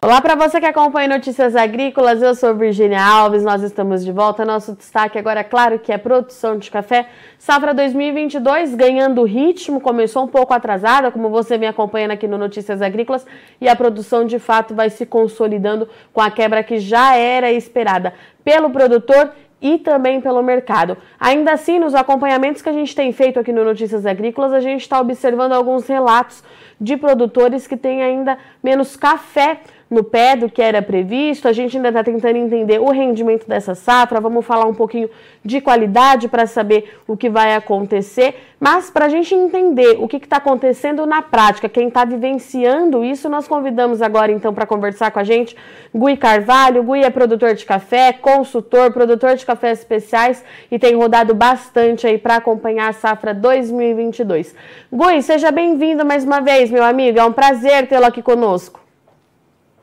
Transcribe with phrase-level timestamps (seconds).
[0.00, 4.44] Olá para você que acompanha Notícias Agrícolas, eu sou Virginia Alves, nós estamos de volta.
[4.44, 7.08] Nosso destaque agora, é claro, que é produção de café.
[7.36, 12.80] Safra 2022 ganhando ritmo, começou um pouco atrasada, como você me acompanhando aqui no Notícias
[12.80, 13.26] Agrícolas,
[13.60, 18.14] e a produção de fato vai se consolidando com a quebra que já era esperada
[18.44, 20.96] pelo produtor e também pelo mercado.
[21.18, 24.82] Ainda assim, nos acompanhamentos que a gente tem feito aqui no Notícias Agrícolas, a gente
[24.82, 26.44] está observando alguns relatos
[26.80, 29.60] de produtores que têm ainda menos café
[29.90, 31.48] no pé do que era previsto.
[31.48, 34.20] A gente ainda está tentando entender o rendimento dessa safra.
[34.20, 35.08] Vamos falar um pouquinho
[35.44, 38.34] de qualidade para saber o que vai acontecer.
[38.60, 43.28] Mas para a gente entender o que está acontecendo na prática, quem está vivenciando isso,
[43.28, 45.56] nós convidamos agora então para conversar com a gente
[45.94, 46.82] Gui Carvalho.
[46.82, 52.18] Gui é produtor de café, consultor, produtor de cafés especiais e tem rodado bastante aí
[52.18, 54.54] para acompanhar a safra 2022.
[54.92, 57.18] Gui, seja bem-vindo mais uma vez, meu amigo.
[57.18, 58.87] É um prazer tê-lo aqui conosco.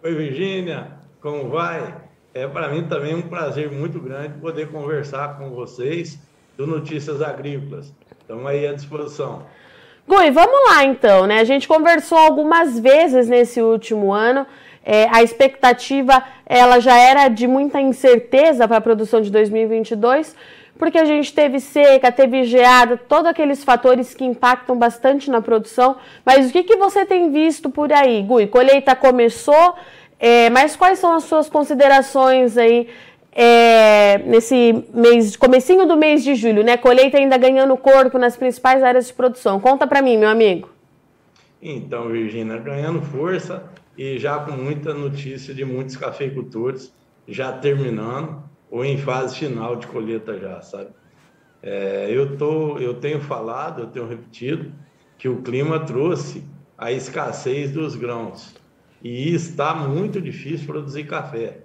[0.05, 0.89] Oi, Virgínia,
[1.19, 1.95] como vai?
[2.31, 6.19] É para mim também um prazer muito grande poder conversar com vocês
[6.55, 7.91] do Notícias Agrícolas.
[8.21, 9.47] Estamos aí à disposição.
[10.07, 11.39] Gui, vamos lá então, né?
[11.39, 14.45] A gente conversou algumas vezes nesse último ano.
[14.85, 20.35] É, a expectativa ela já era de muita incerteza para a produção de 2022,
[20.77, 25.95] porque a gente teve seca, teve geada, todos aqueles fatores que impactam bastante na produção.
[26.25, 28.47] Mas o que, que você tem visto por aí, Gui?
[28.47, 29.75] Colheita começou,
[30.19, 32.87] é, mas quais são as suas considerações aí
[33.31, 36.77] é, nesse mês, comecinho do mês de julho, né?
[36.77, 39.59] Colheita ainda ganhando corpo nas principais áreas de produção.
[39.59, 40.69] Conta para mim, meu amigo.
[41.61, 43.63] Então, Virginia, ganhando força
[43.97, 46.93] e já com muita notícia de muitos cafeicultores
[47.27, 48.43] já terminando
[48.75, 50.89] ou em fase final de colheita já, sabe?
[51.63, 54.69] É, eu, tô, eu tenho falado, eu tenho repetido
[55.17, 56.43] que o clima trouxe
[56.77, 58.53] a escassez dos grãos
[59.01, 61.61] e está muito difícil produzir café.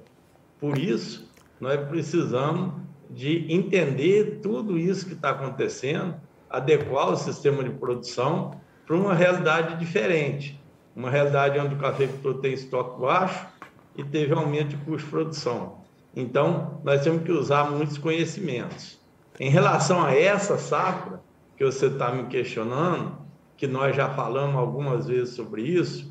[0.60, 1.28] Por isso,
[1.60, 2.74] nós precisamos
[3.10, 6.14] de entender tudo isso que está acontecendo,
[6.48, 8.52] adequar o sistema de produção
[8.86, 10.62] para uma realidade diferente.
[10.94, 13.48] Uma realidade onde o cafeicultor tem estoque baixo
[13.96, 15.79] e teve aumento de custo de produção.
[16.14, 18.98] Então, nós temos que usar muitos conhecimentos.
[19.38, 21.20] Em relação a essa safra,
[21.56, 23.18] que você está me questionando,
[23.56, 26.10] que nós já falamos algumas vezes sobre isso,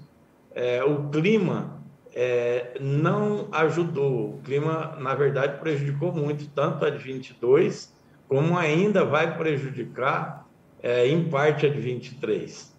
[0.53, 1.79] é, o clima
[2.13, 4.35] é, não ajudou.
[4.35, 7.93] O clima, na verdade, prejudicou muito, tanto a de 22,
[8.27, 10.47] como ainda vai prejudicar,
[10.81, 12.75] é, em parte, a de 23.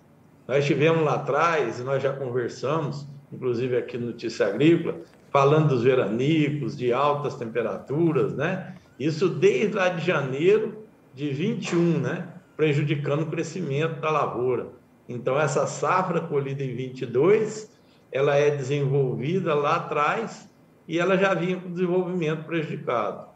[0.47, 5.01] Nós tivemos lá atrás, e nós já conversamos, inclusive aqui no Notícia Agrícola,
[5.31, 8.75] falando dos veranicos, de altas temperaturas, né?
[8.99, 12.29] Isso desde lá de janeiro de 21, né?
[12.57, 14.69] Prejudicando o crescimento da lavoura.
[15.09, 17.71] Então, essa safra colhida em 22,
[18.13, 20.49] ela é desenvolvida lá atrás
[20.87, 23.29] e ela já vinha com desenvolvimento prejudicado.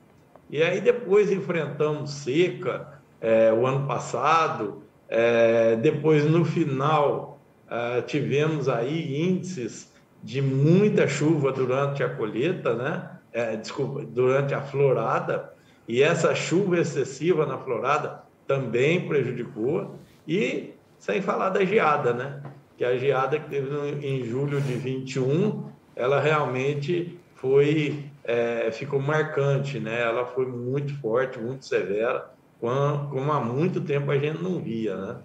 [0.51, 7.41] E aí depois enfrentamos seca é, o ano passado, é, depois no final
[7.71, 9.94] é, tivemos aí índices
[10.25, 13.11] de muita chuva durante a colheita, né?
[13.31, 15.53] É, desculpa, durante a florada,
[15.87, 19.97] e essa chuva excessiva na florada também prejudicou,
[20.27, 22.43] e sem falar da geada, né?
[22.79, 23.69] Que a geada que teve
[24.07, 30.01] em julho de 21, ela realmente foi, é, ficou marcante, né?
[30.01, 35.17] Ela foi muito forte, muito severa, como há muito tempo a gente não via, né?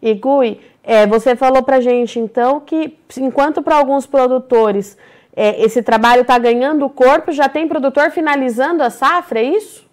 [0.00, 4.96] E Gui, é, você falou para gente então que enquanto para alguns produtores
[5.34, 9.84] é, esse trabalho está ganhando corpo, já tem produtor finalizando a safra, é isso?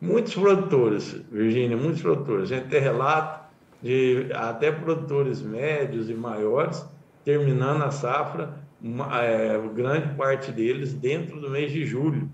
[0.00, 2.50] Muitos produtores, Virgínia, muitos produtores.
[2.50, 3.44] A gente tem relato
[3.82, 6.82] de até produtores médios e maiores
[7.22, 12.30] terminando a safra, uma, é, grande parte deles dentro do mês de julho.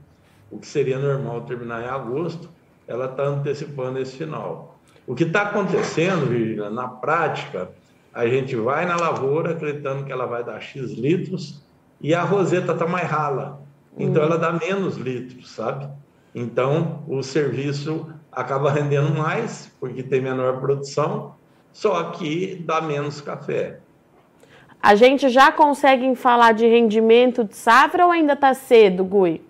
[0.49, 2.49] O que seria normal terminar em agosto,
[2.87, 4.75] ela está antecipando esse final.
[5.06, 7.70] O que está acontecendo, Virgínia, na prática,
[8.12, 11.62] a gente vai na lavoura acreditando que ela vai dar X litros
[12.00, 13.62] e a roseta está mais rala.
[13.97, 14.26] Então, hum.
[14.26, 15.88] ela dá menos litros, sabe?
[16.35, 21.35] Então, o serviço acaba rendendo mais, porque tem menor produção,
[21.73, 23.79] só que dá menos café.
[24.82, 29.41] A gente já consegue falar de rendimento de safra ou ainda está cedo, Gui?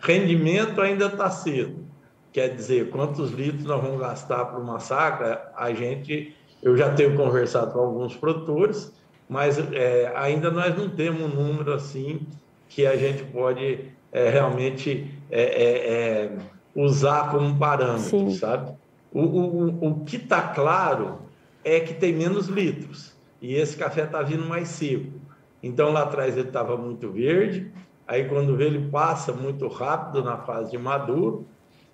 [0.00, 1.91] Rendimento ainda está cedo
[2.32, 7.14] quer dizer, quantos litros nós vamos gastar para uma sacra, a gente, eu já tenho
[7.16, 8.92] conversado com alguns produtores,
[9.28, 12.20] mas é, ainda nós não temos um número assim
[12.68, 13.80] que a gente pode
[14.10, 15.92] é, realmente é, é,
[16.24, 16.38] é
[16.74, 18.30] usar como parâmetro, Sim.
[18.30, 18.72] sabe?
[19.12, 21.18] O, o, o que está claro
[21.62, 25.20] é que tem menos litros e esse café está vindo mais seco.
[25.62, 27.70] Então lá atrás ele estava muito verde,
[28.06, 31.46] aí quando vê ele passa muito rápido na fase de maduro,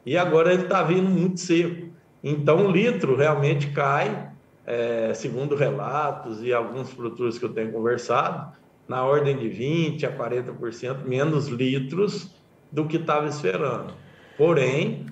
[0.04, 1.88] e agora ele está vindo muito seco.
[2.22, 4.30] Então o litro realmente cai,
[4.66, 8.56] é, segundo relatos e alguns produtores que eu tenho conversado,
[8.88, 12.34] na ordem de 20% a 40% menos litros
[12.72, 13.92] do que estava esperando.
[14.36, 15.06] Porém,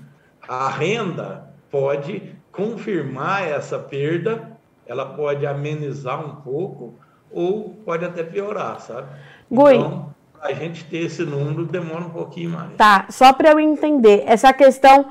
[0.49, 4.57] a renda pode confirmar essa perda,
[4.87, 6.95] ela pode amenizar um pouco
[7.31, 9.09] ou pode até piorar, sabe?
[9.51, 9.75] Gui.
[9.75, 10.15] Então,
[10.47, 12.73] a gente ter esse número demora um pouquinho mais.
[12.77, 15.07] Tá, só para eu entender, essa questão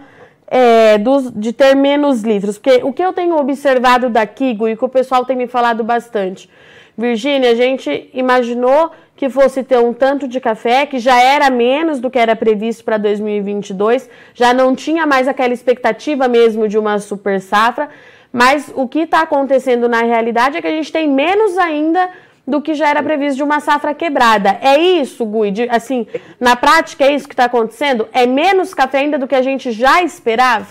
[0.48, 4.86] é, dos, de ter menos litros, porque o que eu tenho observado daqui, Gui, que
[4.86, 6.50] o pessoal tem me falado bastante,
[6.98, 12.00] Virgínia, a gente imaginou que fosse ter um tanto de café, que já era menos
[12.00, 17.00] do que era previsto para 2022, já não tinha mais aquela expectativa mesmo de uma
[17.00, 17.90] super safra,
[18.32, 22.10] mas o que está acontecendo na realidade é que a gente tem menos ainda
[22.48, 24.58] do que já era previsto de uma safra quebrada.
[24.62, 25.52] É isso, Gui?
[25.52, 26.06] De, assim,
[26.40, 28.08] na prática é isso que está acontecendo?
[28.12, 30.68] É menos café ainda do que a gente já esperava?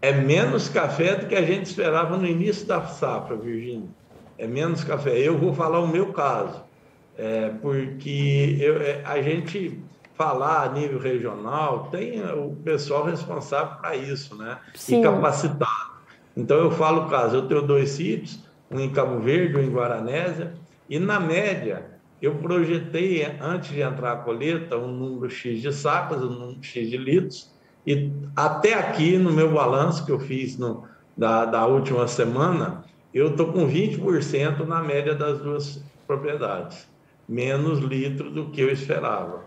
[0.00, 3.88] É menos café do que a gente esperava no início da safra, Virgínia.
[4.38, 5.18] É menos café.
[5.18, 6.68] Eu vou falar o meu caso
[7.18, 9.82] é, porque eu, é, a gente
[10.14, 14.58] falar a nível regional tem o pessoal responsável para isso, né?
[14.74, 15.00] Sim.
[15.00, 15.98] E capacitado.
[16.36, 18.38] Então eu falo o caso, eu tenho dois sítios,
[18.70, 20.54] um em Cabo Verde, um em Guaranésia,
[20.88, 21.86] e na média
[22.20, 26.90] eu projetei antes de entrar a colheita um número X de sacas, um número X
[26.90, 27.52] de litros,
[27.86, 30.84] e até aqui no meu balanço que eu fiz no,
[31.16, 36.88] da, da última semana, eu estou com 20% na média das duas propriedades
[37.28, 39.44] menos litro do que eu esperava.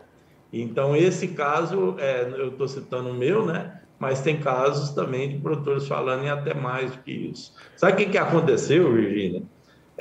[0.53, 3.81] Então, esse caso, é, eu estou citando o meu, né?
[3.97, 7.53] Mas tem casos também de produtores falando em até mais do que isso.
[7.75, 9.43] Sabe o que, que aconteceu, Virginia?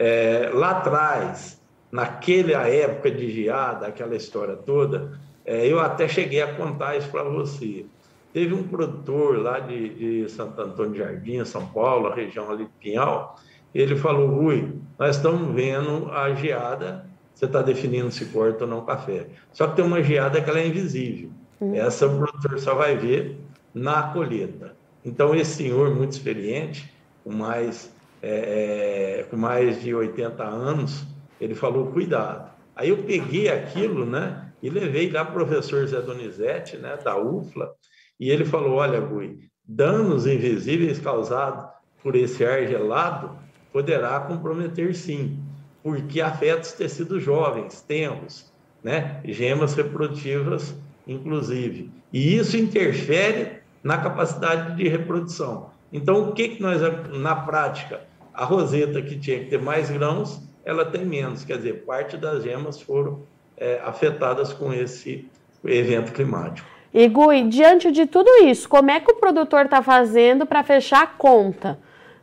[0.00, 1.60] É, lá atrás,
[1.92, 7.22] naquela época de geada, aquela história toda, é, eu até cheguei a contar isso para
[7.22, 7.84] você.
[8.32, 12.64] Teve um produtor lá de, de Santo Antônio de Jardim, São Paulo, a região ali
[12.64, 13.38] de Pinhal,
[13.74, 17.10] ele falou, Rui, nós estamos vendo a geada
[17.40, 19.26] você está definindo se corta ou não café.
[19.50, 21.30] Só que tem uma geada que ela é invisível.
[21.58, 21.74] Uhum.
[21.74, 23.38] Essa o produtor só vai ver
[23.72, 24.76] na colheita.
[25.02, 26.92] Então, esse senhor, muito experiente,
[27.24, 27.90] com mais,
[28.22, 31.04] é, é com mais de 80 anos,
[31.40, 32.50] ele falou, cuidado.
[32.76, 37.18] Aí eu peguei aquilo, né, e levei lá para o professor Zé Donizete, né, da
[37.18, 37.70] UFLA,
[38.18, 41.64] e ele falou, olha, Gui, danos invisíveis causados
[42.02, 43.38] por esse ar gelado
[43.72, 45.38] poderá comprometer sim
[45.82, 48.52] porque afeta os tecidos jovens, tenros,
[48.82, 49.20] né?
[49.24, 50.74] gemas reprodutivas,
[51.06, 51.90] inclusive.
[52.12, 55.70] E isso interfere na capacidade de reprodução.
[55.92, 56.80] Então, o que, que nós,
[57.18, 58.02] na prática,
[58.40, 62.42] a roseta que tinha que ter mais grãos, ela tem menos, quer dizer, parte das
[62.42, 63.22] gemas foram
[63.56, 65.28] é, afetadas com esse
[65.64, 66.68] evento climático.
[66.92, 71.02] E Gui, diante de tudo isso, como é que o produtor está fazendo para fechar
[71.02, 71.78] a conta?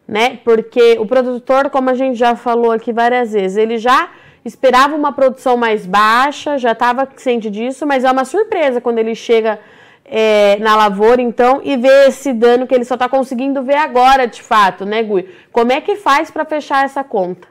[0.07, 0.39] né?
[0.43, 4.09] Porque o produtor, como a gente já falou aqui várias vezes, ele já
[4.45, 9.13] esperava uma produção mais baixa, já estava ciente disso, mas é uma surpresa quando ele
[9.13, 9.59] chega
[10.07, 14.25] é, na lavoura, então, e vê esse dano que ele só está conseguindo ver agora,
[14.25, 15.27] de fato, né, Gui?
[15.51, 17.47] Como é que faz para fechar essa conta?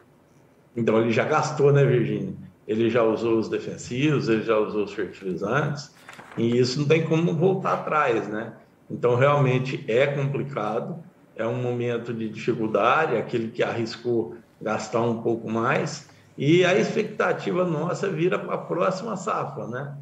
[0.74, 2.34] Então, ele já gastou, né, Virginia?
[2.66, 5.94] Ele já usou os defensivos, ele já usou os fertilizantes,
[6.36, 8.54] e isso não tem como voltar atrás, né?
[8.90, 10.98] Então, realmente é complicado
[11.36, 17.64] é um momento de dificuldade, aquele que arriscou gastar um pouco mais, e a expectativa
[17.64, 19.94] nossa vira para a próxima safra, né?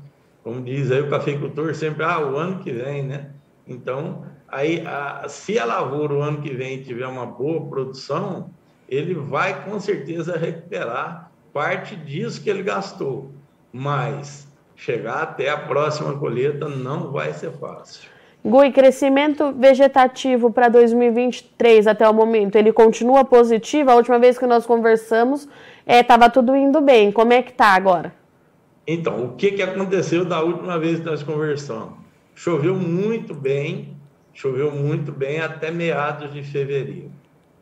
[0.44, 3.30] Como diz aí o cafeicultor sempre, ah, o ano que vem, né?
[3.66, 8.50] Então, aí, a, se a lavoura o ano que vem tiver uma boa produção,
[8.86, 13.30] ele vai com certeza recuperar parte disso que ele gastou,
[13.72, 14.46] mas
[14.76, 18.10] chegar até a próxima colheita não vai ser fácil.
[18.44, 23.90] Gui, crescimento vegetativo para 2023 até o momento, ele continua positivo?
[23.90, 25.48] A última vez que nós conversamos,
[25.86, 27.10] estava é, tudo indo bem.
[27.10, 28.12] Como é que está agora?
[28.86, 31.94] Então, o que, que aconteceu da última vez que nós conversamos?
[32.34, 33.96] Choveu muito bem,
[34.32, 37.10] choveu muito bem até meados de fevereiro.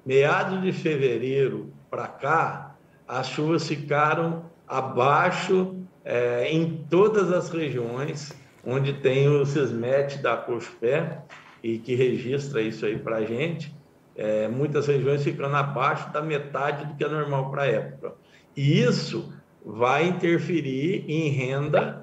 [0.05, 2.75] Meados de fevereiro para cá,
[3.07, 8.33] as chuvas ficaram abaixo é, em todas as regiões
[8.64, 11.23] onde tem o CISMET da COSPé
[11.62, 13.75] e que registra isso aí para a gente,
[14.17, 18.14] é, muitas regiões ficando abaixo da metade do que é normal para a época.
[18.57, 19.33] E isso
[19.64, 22.02] vai interferir em renda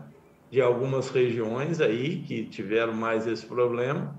[0.50, 4.16] de algumas regiões aí que tiveram mais esse problema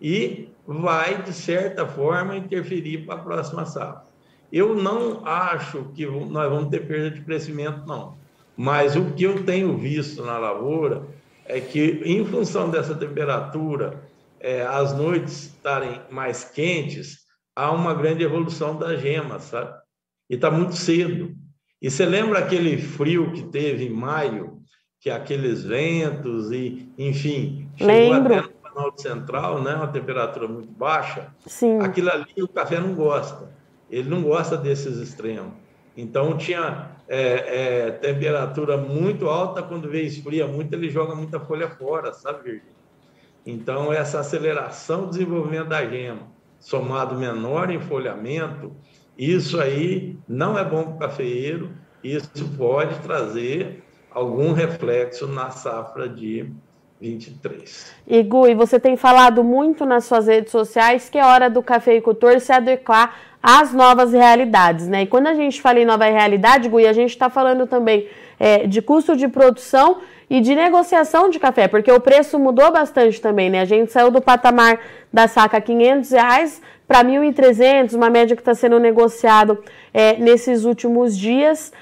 [0.00, 4.04] e vai, de certa forma, interferir para a próxima safra.
[4.52, 8.16] Eu não acho que nós vamos ter perda de crescimento, não.
[8.56, 11.06] Mas o que eu tenho visto na lavoura
[11.44, 14.02] é que, em função dessa temperatura,
[14.40, 17.24] é, as noites estarem mais quentes,
[17.54, 19.74] há uma grande evolução da gema, sabe?
[20.30, 21.34] E está muito cedo.
[21.84, 24.58] E você lembra aquele frio que teve em maio,
[24.98, 28.36] que aqueles ventos e, enfim, Lembro.
[28.36, 31.28] até no Planalto Central, né, uma temperatura muito baixa.
[31.44, 31.80] Sim.
[31.80, 33.50] Aquilo ali o café não gosta.
[33.90, 35.52] Ele não gosta desses extremos.
[35.94, 41.68] Então tinha é, é, temperatura muito alta, quando vê esfria muito, ele joga muita folha
[41.68, 42.74] fora, sabe, Virgínia?
[43.44, 48.74] Então, essa aceleração do desenvolvimento da gema, somado menor enfolhamento,
[49.18, 51.70] isso aí não é bom para o cafeeiro,
[52.02, 56.50] isso pode trazer algum reflexo na safra de
[57.00, 57.94] 23.
[58.06, 62.40] E Gui, você tem falado muito nas suas redes sociais que é hora do cafeicultor
[62.40, 65.02] se adequar às novas realidades, né?
[65.02, 68.66] E quando a gente fala em nova realidade, Gui, a gente está falando também é,
[68.66, 69.98] de custo de produção
[70.30, 73.60] e de negociação de café, porque o preço mudou bastante também, né?
[73.60, 74.80] A gente saiu do patamar
[75.12, 79.62] da saca 500 reais para 1.300, uma média que está sendo negociado
[79.92, 81.72] é, nesses últimos dias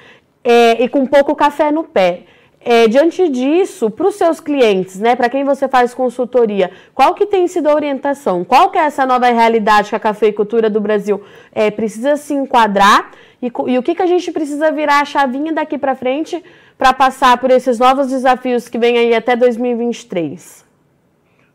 [0.45, 2.25] é, e com pouco café no pé.
[2.65, 7.27] É, diante disso, para os seus clientes, né, para quem você faz consultoria, qual que
[7.27, 8.45] tem sido a orientação?
[8.45, 11.21] Qual que é essa nova realidade que a cafeicultura do Brasil
[11.53, 13.11] é, precisa se enquadrar
[13.43, 16.41] e, e, o que, que a gente precisa virar a chavinha daqui para frente
[16.79, 20.65] para passar por esses novos desafios que vêm aí até 2023?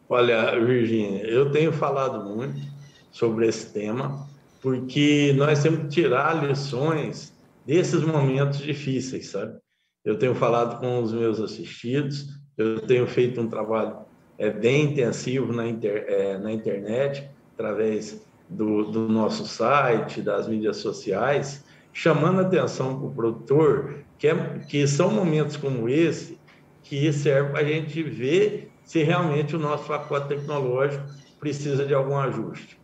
[0.09, 2.76] Olha, Virginia, eu tenho falado muito
[3.17, 4.27] sobre esse tema,
[4.61, 7.33] porque nós temos que tirar lições
[7.65, 9.57] desses momentos difíceis, sabe?
[10.05, 13.97] Eu tenho falado com os meus assistidos, eu tenho feito um trabalho
[14.37, 20.77] é, bem intensivo na, inter, é, na internet, através do, do nosso site, das mídias
[20.77, 26.37] sociais, chamando atenção para o produtor que, é, que são momentos como esse
[26.83, 31.03] que serve para a gente ver se realmente o nosso pacote tecnológico
[31.39, 32.77] precisa de algum ajuste.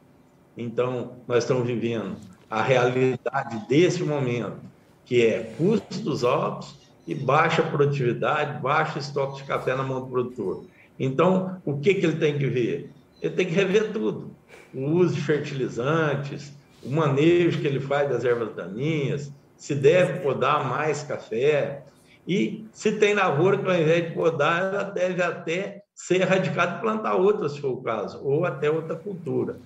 [0.58, 2.16] Então, nós estamos vivendo
[2.50, 4.58] a realidade desse momento,
[5.06, 6.76] que é custos altos
[7.08, 10.66] e baixa produtividade, baixo estoque de café na mão do produtor.
[11.00, 12.92] Então, o que, que ele tem que ver?
[13.22, 14.32] Ele tem que rever tudo.
[14.74, 20.68] O uso de fertilizantes, o manejo que ele faz das ervas daninhas, se deve podar
[20.68, 21.84] mais café.
[22.28, 26.82] E se tem lavoura que ao invés de podar, ela deve até ser erradicada e
[26.82, 29.58] plantar outra, se for o caso, ou até outra cultura.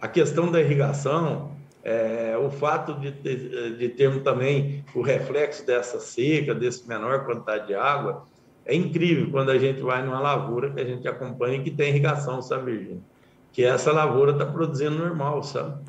[0.00, 5.98] A questão da irrigação, é, o fato de, ter, de termos também o reflexo dessa
[6.00, 8.26] seca, desse menor quantidade de água,
[8.64, 12.42] é incrível quando a gente vai numa lavoura que a gente acompanha que tem irrigação,
[12.42, 13.02] sabe, Virgínia?
[13.52, 15.80] Que essa lavoura está produzindo normal, sabe?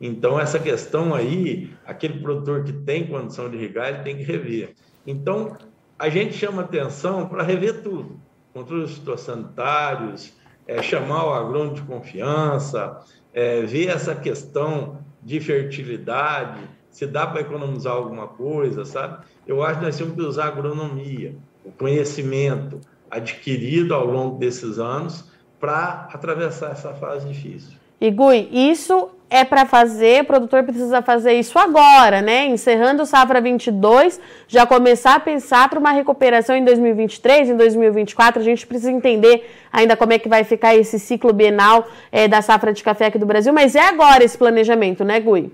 [0.00, 4.74] Então, essa questão aí, aquele produtor que tem condição de irrigar, ele tem que rever.
[5.06, 5.56] Então,
[5.98, 8.20] a gente chama atenção para rever tudo.
[8.52, 10.34] Controles fitossanitários,
[10.66, 13.00] é, chamar o agrônomo de confiança,
[13.32, 19.24] é, ver essa questão de fertilidade, se dá para economizar alguma coisa, sabe?
[19.46, 22.80] Eu acho que nós temos que usar a agronomia, o conhecimento
[23.10, 27.78] adquirido ao longo desses anos para atravessar essa fase difícil.
[28.00, 32.46] E Gui, isso é para fazer, o produtor precisa fazer isso agora, né?
[32.46, 38.40] Encerrando o safra 22, já começar a pensar para uma recuperação em 2023, em 2024.
[38.40, 42.42] A gente precisa entender ainda como é que vai ficar esse ciclo bienal é, da
[42.42, 45.52] safra de café aqui do Brasil, mas é agora esse planejamento, né, Gui?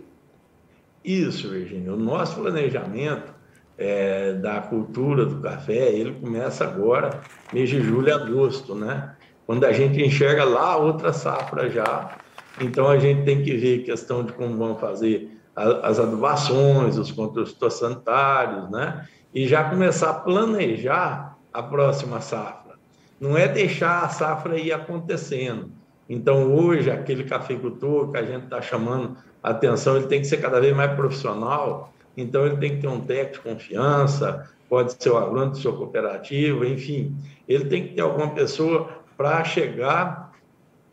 [1.05, 1.93] Isso, Virginia.
[1.95, 3.33] O nosso planejamento
[3.79, 7.21] é, da cultura do café, ele começa agora,
[7.53, 9.13] mês de julho e agosto, né?
[9.47, 12.11] Quando a gente enxerga lá outra safra já
[12.59, 17.55] então a gente tem que ver questão de como vão fazer as adubações, os controles
[17.71, 19.07] sanitários, né?
[19.35, 22.75] E já começar a planejar a próxima safra.
[23.21, 25.71] Não é deixar a safra ir acontecendo.
[26.09, 30.61] Então hoje aquele cafeicultor que a gente está chamando atenção, ele tem que ser cada
[30.61, 31.93] vez mais profissional.
[32.17, 35.77] Então ele tem que ter um técnico de confiança, pode ser o agrônomo de sua
[35.77, 37.17] cooperativa, enfim,
[37.49, 40.33] ele tem que ter alguma pessoa para chegar,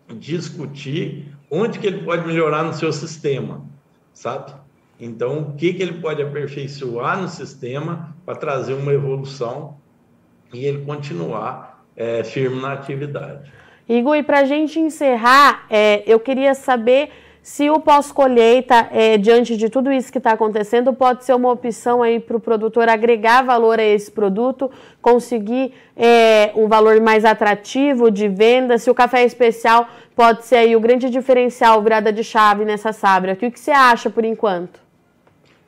[0.08, 3.66] discutir onde que ele pode melhorar no seu sistema,
[4.13, 4.54] sabe?
[5.00, 9.77] Então, o que, que ele pode aperfeiçoar no sistema para trazer uma evolução
[10.54, 13.51] e ele continuar é, firme na atividade.
[13.88, 17.10] Igor, e para a gente encerrar, é, eu queria saber
[17.48, 22.04] se o pós-colheita, é, diante de tudo isso que está acontecendo, pode ser uma opção
[22.04, 24.70] aí para o produtor agregar valor a esse produto,
[25.01, 30.75] conseguir é, um valor mais atrativo de venda, se o café especial pode ser aí
[30.75, 33.34] o grande diferencial, virada de chave nessa sábia.
[33.34, 34.82] O que você acha por enquanto?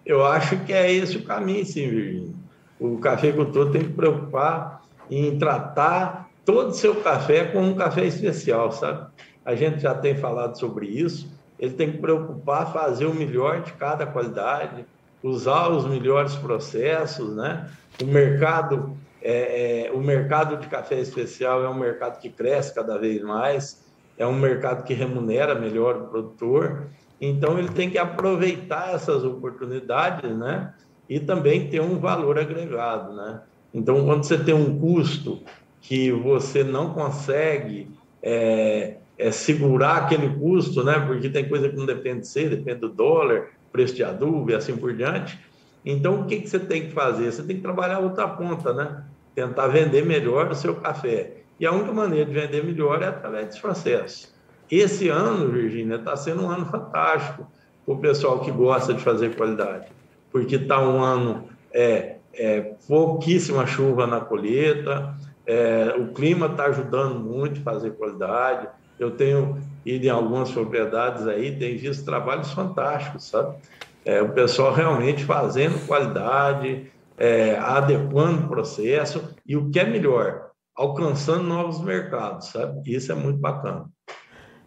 [0.05, 2.33] Eu acho que é esse o caminho, sim, Virginia.
[2.77, 8.69] O cafeicultor tem que preocupar em tratar todo o seu café como um café especial,
[8.69, 9.07] sabe?
[9.45, 11.38] A gente já tem falado sobre isso.
[11.59, 14.85] Ele tem que preocupar fazer o melhor de cada qualidade,
[15.21, 17.69] usar os melhores processos, né?
[18.01, 22.97] O mercado, é, é, o mercado de café especial é um mercado que cresce cada
[22.97, 23.85] vez mais,
[24.17, 26.87] é um mercado que remunera melhor o produtor.
[27.19, 30.73] Então ele tem que aproveitar essas oportunidades, né?
[31.09, 33.41] E também ter um valor agregado, né?
[33.73, 35.41] Então quando você tem um custo
[35.81, 40.97] que você não consegue é, é, segurar aquele custo, né?
[41.05, 44.55] Porque tem coisa que não depende de você, depende do dólar, preço de adubo e
[44.55, 45.37] assim por diante.
[45.85, 47.31] Então, o que, que você tem que fazer?
[47.31, 49.03] Você tem que trabalhar outra ponta, né?
[49.35, 51.43] Tentar vender melhor o seu café.
[51.59, 54.33] E a única maneira de vender melhor é através desse processo.
[54.71, 57.45] Esse ano, Virgínia, está sendo um ano fantástico
[57.85, 59.87] para o pessoal que gosta de fazer qualidade,
[60.31, 67.19] porque está um ano é, é, pouquíssima chuva na colheita, é, o clima está ajudando
[67.19, 68.67] muito a fazer qualidade.
[68.99, 73.57] Eu tenho ido em algumas propriedades aí, tenho visto trabalhos fantásticos, sabe?
[74.05, 80.49] É, o pessoal realmente fazendo qualidade, é, adequando o processo e o que é melhor,
[80.75, 82.81] alcançando novos mercados, sabe?
[82.85, 83.85] Isso é muito bacana.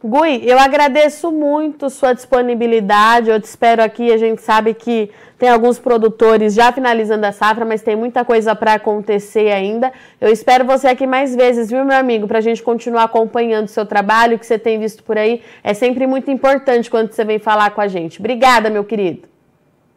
[0.04, 3.30] Gui, eu agradeço muito sua disponibilidade.
[3.30, 4.12] Eu te espero aqui.
[4.12, 8.54] A gente sabe que tem alguns produtores já finalizando a safra, mas tem muita coisa
[8.54, 9.92] para acontecer ainda.
[10.21, 13.71] Eu espero você aqui mais vezes, viu, meu amigo, para a gente continuar acompanhando o
[13.71, 15.40] seu trabalho, que você tem visto por aí.
[15.62, 18.18] É sempre muito importante quando você vem falar com a gente.
[18.18, 19.28] Obrigada, meu querido.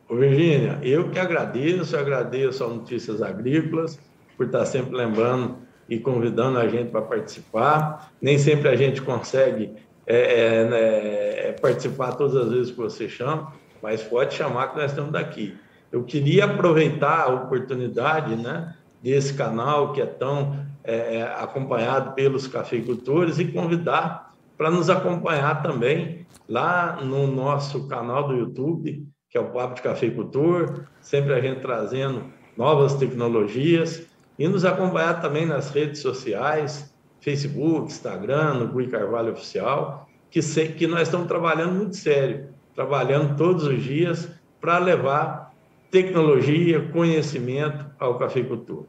[0.08, 4.00] Ô, Virgínia, eu que agradeço, agradeço ao Notícias Agrícolas
[4.38, 5.58] por estar sempre lembrando
[5.90, 8.12] e convidando a gente para participar.
[8.22, 9.72] Nem sempre a gente consegue
[10.08, 14.78] é, é, né, é, participar todas as vezes que você chama, mas pode chamar que
[14.78, 15.58] nós estamos daqui.
[15.92, 22.48] Eu queria aproveitar a oportunidade né, desse canal que é tão é, é acompanhado pelos
[22.48, 29.42] cafeicultores e convidar para nos acompanhar também lá no nosso canal do YouTube, que é
[29.42, 32.24] o Papo de Cafeicultor, sempre a gente trazendo
[32.56, 36.94] novas tecnologias, e nos acompanhar também nas redes sociais,
[37.26, 43.36] Facebook, Instagram, no Gui Carvalho Oficial, que, sei, que nós estamos trabalhando muito sério, trabalhando
[43.36, 44.30] todos os dias
[44.62, 45.52] para levar
[45.90, 48.84] tecnologia, conhecimento ao cafeicultor.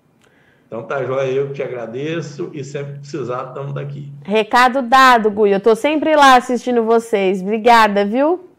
[0.66, 4.12] Então tá joia, eu que te agradeço e sempre precisar estamos daqui.
[4.22, 5.53] Recado dado, Gui.
[5.53, 7.40] Eu estou sempre lá assistindo vocês.
[7.40, 8.51] Obrigada, viu?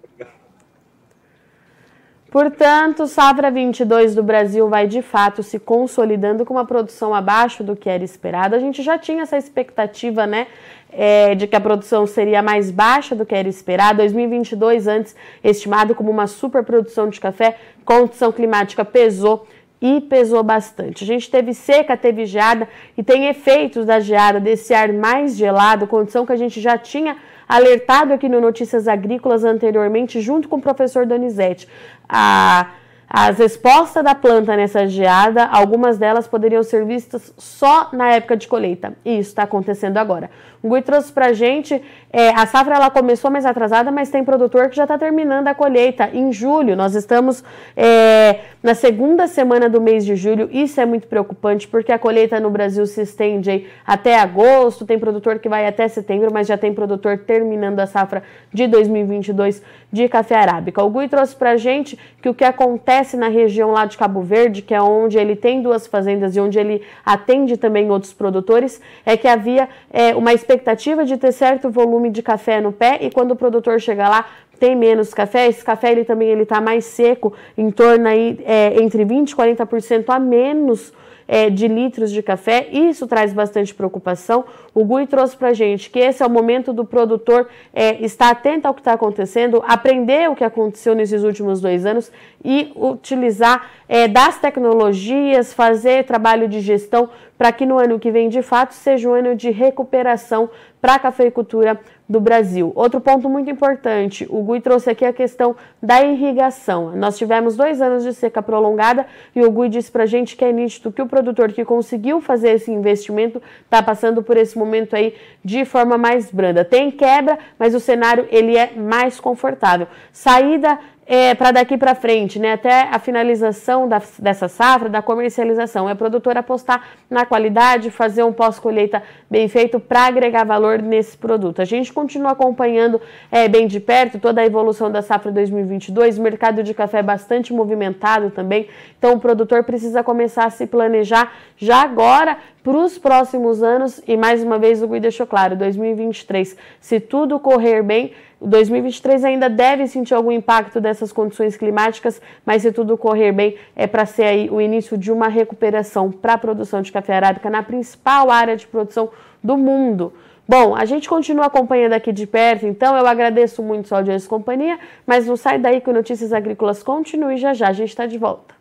[2.37, 7.75] Portanto, safra 22 do Brasil vai de fato se consolidando com uma produção abaixo do
[7.75, 8.53] que era esperado.
[8.53, 10.45] A gente já tinha essa expectativa, né,
[10.91, 13.97] é, de que a produção seria mais baixa do que era esperado.
[13.97, 19.47] 2022 antes estimado como uma superprodução de café, condição climática pesou
[19.81, 21.03] e pesou bastante.
[21.03, 25.87] A gente teve seca, teve geada e tem efeitos da geada desse ar mais gelado,
[25.87, 30.61] condição que a gente já tinha alertado aqui no Notícias Agrícolas anteriormente, junto com o
[30.61, 31.67] professor Donizete.
[32.09, 32.71] A
[33.09, 38.49] as respostas da planta nessa geada, algumas delas poderiam ser vistas só na época de
[38.49, 38.97] colheita.
[39.05, 40.29] E isso está acontecendo agora.
[40.61, 44.25] O Gui trouxe para a gente, é, a safra ela começou mais atrasada, mas tem
[44.25, 46.75] produtor que já está terminando a colheita em julho.
[46.75, 47.45] Nós estamos
[47.77, 50.49] é, na segunda semana do mês de julho.
[50.51, 54.85] Isso é muito preocupante, porque a colheita no Brasil se estende até agosto.
[54.85, 59.61] Tem produtor que vai até setembro, mas já tem produtor terminando a safra de 2022
[59.91, 60.83] de café arábica.
[60.83, 64.21] O Gui trouxe para a gente que o que acontece na região lá de Cabo
[64.21, 68.81] Verde, que é onde ele tem duas fazendas e onde ele atende também outros produtores,
[69.05, 73.11] é que havia é, uma expectativa de ter certo volume de café no pé e
[73.11, 74.25] quando o produtor chega lá
[74.57, 78.81] tem menos café, esse café ele também ele está mais seco, em torno aí é,
[78.81, 80.93] entre 20 e 40% a menos
[81.27, 82.67] é, de litros de café.
[82.71, 84.45] Isso traz bastante preocupação.
[84.73, 88.67] O Gui trouxe para gente que esse é o momento do produtor é, estar atento
[88.67, 92.11] ao que está acontecendo, aprender o que aconteceu nesses últimos dois anos
[92.43, 98.29] e utilizar é, das tecnologias, fazer trabalho de gestão para que no ano que vem,
[98.29, 100.49] de fato, seja um ano de recuperação
[100.81, 102.71] para a cafeicultura do Brasil.
[102.75, 106.95] Outro ponto muito importante, o Gui trouxe aqui a questão da irrigação.
[106.95, 110.45] Nós tivemos dois anos de seca prolongada e o Gui disse para a gente que
[110.45, 114.95] é nítido que o produtor que conseguiu fazer esse investimento está passando por esse momento
[114.95, 116.63] aí de forma mais branda.
[116.63, 119.87] Tem quebra, mas o cenário ele é mais confortável.
[120.11, 125.89] Saída é, para daqui para frente, né, até a finalização da, dessa safra, da comercialização.
[125.89, 131.61] É produtor apostar na qualidade, fazer um pós-colheita bem feito para agregar valor nesse produto.
[131.61, 136.21] A gente continua acompanhando é, bem de perto toda a evolução da safra 2022, o
[136.21, 138.67] mercado de café é bastante movimentado também,
[138.99, 143.99] então o produtor precisa começar a se planejar já agora para os próximos anos.
[144.07, 149.49] E mais uma vez o Gui deixou claro, 2023, se tudo correr bem, 2023 ainda
[149.49, 154.25] deve sentir algum impacto dessas condições climáticas, mas se tudo correr bem, é para ser
[154.25, 158.55] aí o início de uma recuperação para a produção de café arábica na principal área
[158.55, 159.09] de produção
[159.43, 160.13] do mundo.
[160.47, 164.29] Bom, a gente continua acompanhando aqui de perto, então eu agradeço muito sua audiência e
[164.29, 168.05] companhia, mas não sai daí que o Notícias Agrícolas continue já já, a gente está
[168.05, 168.55] de volta.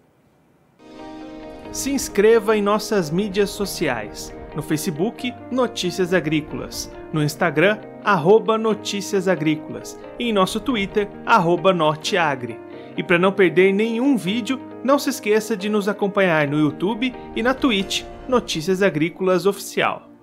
[1.71, 4.35] Se inscreva em nossas mídias sociais.
[4.57, 6.91] No Facebook, Notícias Agrícolas.
[7.13, 10.01] No Instagram, arroba Notícias Agrícolas.
[10.19, 12.59] E em nosso Twitter, arroba Norteagri.
[12.97, 17.43] E para não perder nenhum vídeo, não se esqueça de nos acompanhar no YouTube e
[17.43, 20.16] na Twitch Notícias Agrícolas Oficial.